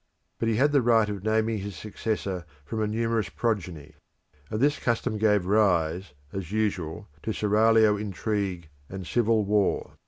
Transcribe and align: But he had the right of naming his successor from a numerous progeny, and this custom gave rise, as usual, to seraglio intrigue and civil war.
But 0.39 0.47
he 0.49 0.55
had 0.55 0.71
the 0.71 0.81
right 0.81 1.07
of 1.09 1.23
naming 1.23 1.59
his 1.59 1.75
successor 1.75 2.47
from 2.65 2.81
a 2.81 2.87
numerous 2.87 3.29
progeny, 3.29 3.93
and 4.49 4.59
this 4.59 4.79
custom 4.79 5.19
gave 5.19 5.45
rise, 5.45 6.13
as 6.33 6.51
usual, 6.51 7.07
to 7.21 7.31
seraglio 7.31 7.97
intrigue 7.97 8.69
and 8.89 9.05
civil 9.05 9.45
war. 9.45 9.93